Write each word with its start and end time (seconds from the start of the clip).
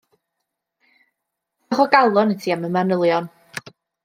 Diolch 1.67 1.83
o 1.83 1.85
galon 1.93 2.35
i 2.37 2.39
ti 2.41 2.57
am 2.57 2.67
y 2.71 2.73
manylion. 2.79 3.31